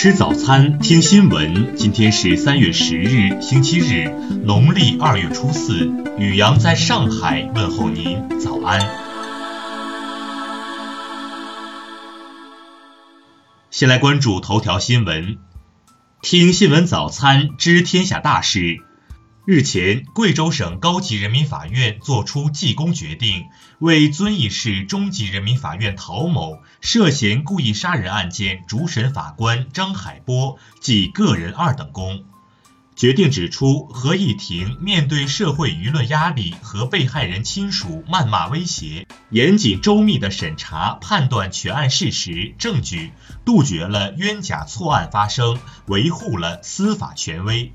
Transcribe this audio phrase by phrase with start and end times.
[0.00, 1.74] 吃早餐，听新闻。
[1.76, 4.08] 今天是三月十日，星期日，
[4.44, 5.90] 农历二月初四。
[6.16, 8.80] 雨阳在上海问候您，早安。
[13.72, 15.38] 先来关注头条新闻，
[16.22, 18.87] 听新闻早餐知天下大事。
[19.50, 23.46] 日前，贵州省高级人民法院作出记公决定，
[23.78, 32.26] 为遵义市中级人民法院陶某涉嫌故意杀人案件主审法官张海波记个人二等功。
[32.94, 43.12] 决定指出，合议庭面对社会舆论压力和被害人亲属谩骂威胁，严谨周密地审查判断全案事实证据，
[43.46, 47.72] 杜绝了冤假错案发生，维护了司法权威。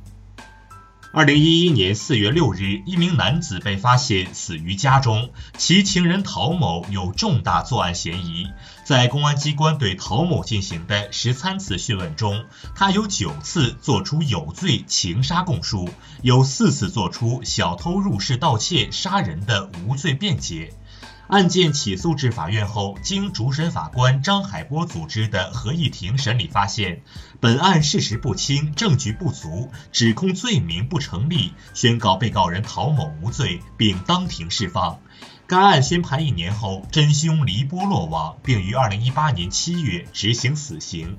[1.16, 8.48] 二零一一年四月六日，一名男子被发现死于家中，其情人陶某有重大作案嫌疑。
[8.84, 15.88] 在公安机关对陶某进行的十三次讯问中，他有九次作出有罪情杀供述，
[16.24, 20.74] 有四次作出小偷入室盗窃杀人的无罪辩解。
[21.34, 27.02] 案件起诉至法院后，经主审法官张海波组织的合议庭审理发现，
[27.40, 35.00] 本案事实不清，证据不足，指控罪名不成立，宣告被告人陶某无罪，并当庭释放。
[35.48, 41.18] 该案宣判一年后，真凶黎波落网，并于二零一八年七月执行死刑。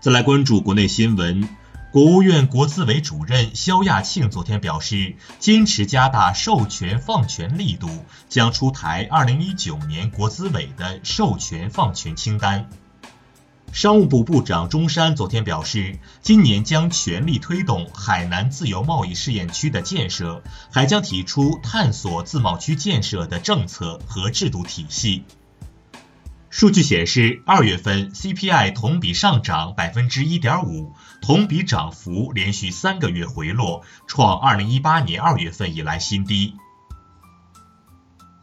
[0.00, 1.48] 再来关注国内新闻。
[1.92, 7.88] 国务院国资委主任肖亚庆昨天表示，坚持加大授权放权力度，
[8.28, 12.70] 将出台二零一九年国资委的授权放权清单。
[13.72, 25.24] 商务部部长钟山昨天表示，今年将全力推动海南自由贸易试验区的建设，还将提出探索自贸区建设的政策和制度体系。
[26.50, 36.56] 数据显示，二月份 CPI 同比上涨百分之一点五，同比涨幅连续三个月回落，创二零一八年二月份以来新低。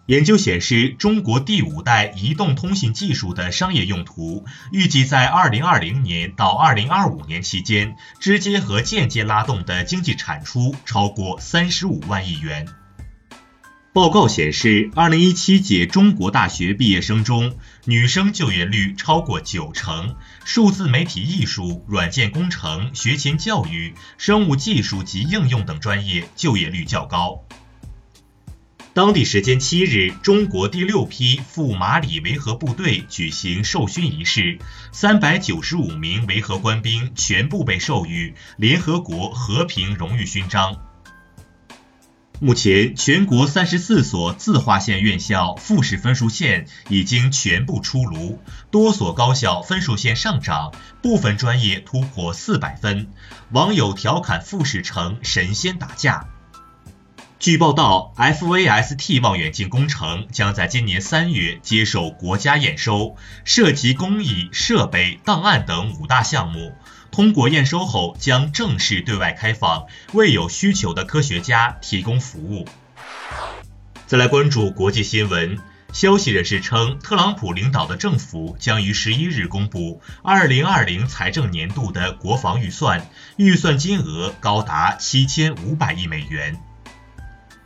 [0.05, 12.69] 研究显示，中国第五代移动通信技术的商业用途，预计在二零二零年到二零二五年期间，直接和间接拉动的经济产出超过三十五万亿元。
[13.97, 20.15] 报告显示，二零一七届中国大学毕业生中，女生就业率超过九成，
[20.45, 27.43] 数字媒体艺术、软件工程、学前教育、生物技术及应用等专业就业率较高。
[28.93, 34.59] 当地时间七日，中国第六批赴马里维和部队举行授勋仪式，
[34.91, 40.86] 三百九十五名维和官兵全部被授予联合国和平荣誉勋章。
[42.39, 48.39] 目前，全国三十四所自划线院校复试分数线已经全部出炉，
[48.69, 50.71] 多所高校分数线上涨，
[51.01, 53.07] 部分专业突破四百分。
[53.51, 56.27] 网友调侃复试成神仙打架。
[57.39, 63.15] 据报道，FVST 望远镜工程将在今年三月接受国家验收，
[63.45, 66.73] 涉及工艺、设备、档案等五大项目。
[67.11, 72.67] 通过验收后，将正式对外开放，为有需求的科学家提供服务。
[74.05, 75.57] 再来关注国际新闻，
[75.91, 86.59] 消息人士称，特朗普领导的政府将于十一日公布二零二零财政年度的国防预算，预算金额高达七千五百亿美元。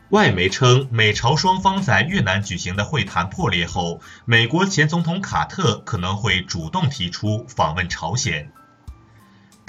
[0.10, 8.52] 外媒称，美朝双方在越南举行的会谈破裂后，美国前总统卡特可能会主动提出访问朝鲜。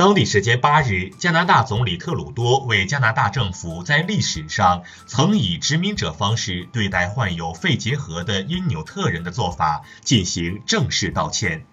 [0.02, 11.66] 当地时间八日，加拿大总理特鲁多为加拿大政府在历史上曾以殖民者方式对待患有肺结核的因纽特人的做法进行正式道歉。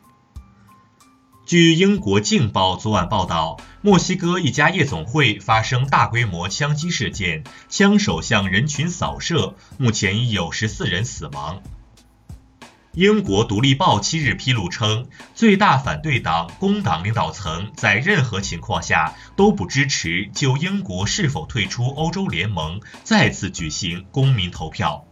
[1.47, 11.63] 据英国《镜报》昨晚报道，墨西哥一家夜总会发生大规模枪击事件，枪手向人群扫射，目前已有十四人死亡。
[12.95, 25.05] 英国《独立报》七日披露称，最大反对党工党领导层在任何情况下都不支持就英国是否退出欧洲联盟再次举行公民投票。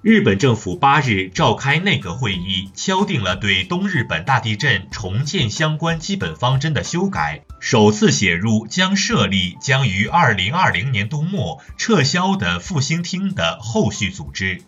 [0.00, 14.62] 日本政府八日召开内阁会议，敲定了对东日本大地震重建相关基本方针的修改，首次写入将设立将于二零二零年度末撤销的复兴厅的后续组织。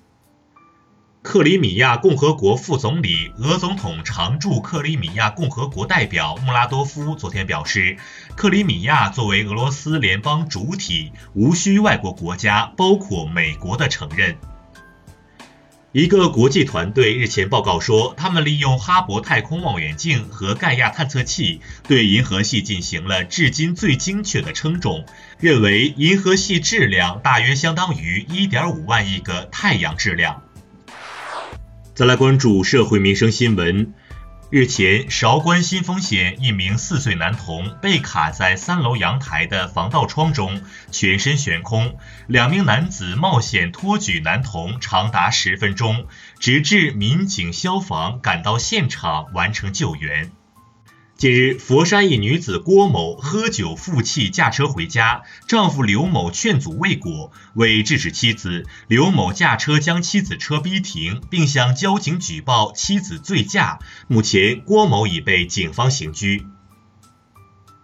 [1.22, 7.98] 克里米亚共和国副总理、俄总统常驻克里米亚共和国代表穆拉多夫昨天表示，
[8.36, 14.34] 克里米亚作为俄罗斯联邦主体，无需外国国家，包括美国的承认。
[15.92, 25.04] 一个国际团队日前报告说，他们利用哈勃太空望远镜和盖亚探测器对银河系进行了至今最精确的称重，
[25.38, 30.42] 认为银河系质量大约相当于1.5万亿个太阳质量。
[32.00, 33.92] 再来关注社会民生新闻。
[34.48, 41.98] 日前，韶关新丰县一名四岁男童被卡在三楼阳台的防盗窗中，全身悬空。
[42.26, 46.06] 两名男子冒险托举男童长达十分钟，
[46.38, 50.32] 直至民警、消防赶到现场完成救援。
[51.20, 63.80] 近日，佛山一女子郭某喝酒负气驾车回家，丈夫刘某劝阻未果，为制止妻子，刘某驾车将妻子车逼停，并向交警举报妻子醉驾。
[64.08, 66.46] 目前，郭某已被警方刑拘。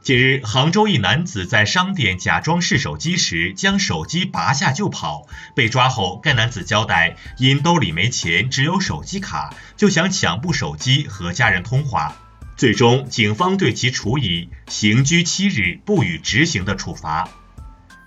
[0.01, 12.17] 近日，杭州一男子在商店假装试手机时，将手机拔下就跑，被抓后，该男子交代，因兜里没钱，只有手机卡，就想抢部手机和家人通话。
[12.57, 17.29] 最终，警方对其处以刑拘七日不予执行的处罚。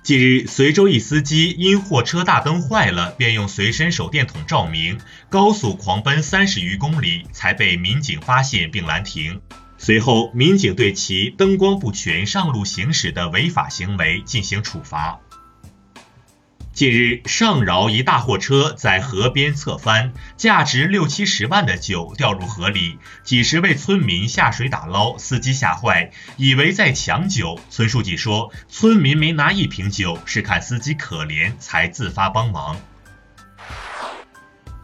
[0.01, 4.97] 近日，随州一司机因货车大灯坏了，便用随身手电筒照明，
[5.29, 9.39] 高速狂奔三十余公里，才被民警发现并拦停。
[9.77, 15.19] 随后，民警对其灯光不全上路行驶的违法行为进行处罚。
[16.79, 27.59] 近日，上饶一大货车在河边侧翻，价值六七十万的酒掉入河里，几十位村民下水打捞，司机吓坏，以为在抢酒。
[27.69, 32.77] 村书记说，村民没拿一瓶酒，是看司机可怜才自发帮忙。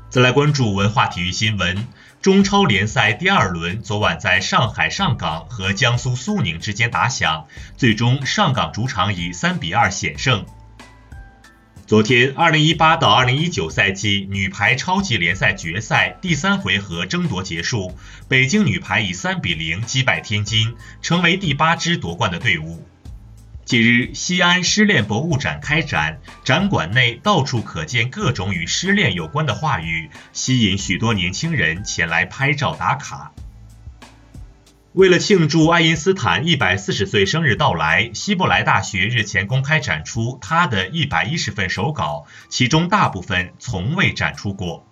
[0.10, 1.88] 再来关注文化体育新闻，
[2.22, 7.48] 中超联赛第二轮昨晚在上海上港和江苏苏宁之间打响，
[7.78, 10.46] 最终上港主场以三比二险胜。
[11.88, 17.96] 昨天，二零一八到二零一九赛季女排超级联赛决赛第三回合争夺结束，
[18.28, 20.74] 北京女排以三比零击败天津，
[21.04, 22.84] 成为第八支夺冠的队伍。
[23.66, 33.32] 近日，西安失恋博物展开展，展馆内到处可见各种与失恋有关的话语，吸引许多年轻人前来拍照打卡。
[34.96, 44.86] 为了庆祝爱因斯坦一百四十岁生日到来，希伯来大学日前公开展出他的一百一十份手稿，其中大部分从未展出过。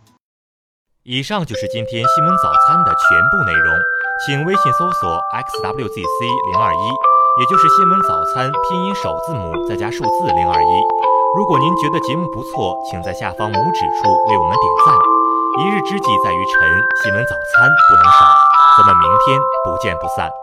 [1.03, 3.79] 以上就是今天新闻早餐的全部内容，
[4.27, 6.85] 请微信搜索 xwzc 零二一，
[7.39, 10.73] 也就是新闻早餐拼音首字母再加数字零二一。
[11.37, 14.99] 如果您觉得节目不错，请在下方拇指处为我们点赞。
[15.63, 18.42] 一日之计在于晨，新闻早餐不能少。
[18.75, 20.42] 咱们明天不见不散。